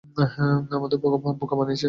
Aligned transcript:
আমাদের 0.71 0.97
বোকা 1.39 1.55
বানিয়েছে! 1.59 1.79